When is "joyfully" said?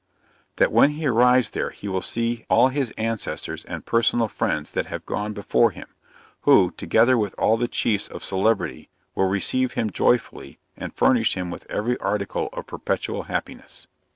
9.91-10.57